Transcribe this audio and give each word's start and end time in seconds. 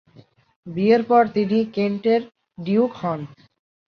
বিয়ের 0.67 1.01
পর 1.03 1.23
তিনি 1.35 1.57
কেন্টের 1.75 2.21
ডিউক 2.57 2.91
হন। 3.01 3.19